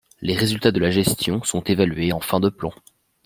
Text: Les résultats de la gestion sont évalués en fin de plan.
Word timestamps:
Les 0.19 0.33
résultats 0.35 0.71
de 0.71 0.79
la 0.79 0.89
gestion 0.89 1.43
sont 1.43 1.61
évalués 1.61 2.11
en 2.11 2.21
fin 2.21 2.39
de 2.39 2.49
plan. 2.49 2.73